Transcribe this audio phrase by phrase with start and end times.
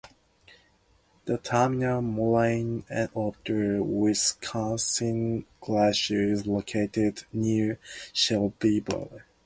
[1.25, 2.83] The terminal moraine
[3.15, 7.77] of the Wisconsin Glacier is located near
[8.11, 9.21] Shelbyville.